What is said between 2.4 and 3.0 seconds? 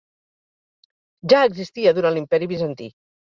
bizantí.